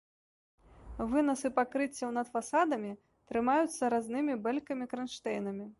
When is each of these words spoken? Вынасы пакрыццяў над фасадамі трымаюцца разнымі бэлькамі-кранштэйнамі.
Вынасы 1.11 1.51
пакрыццяў 1.59 2.09
над 2.17 2.27
фасадамі 2.33 2.91
трымаюцца 3.33 3.83
разнымі 3.97 4.33
бэлькамі-кранштэйнамі. 4.49 5.65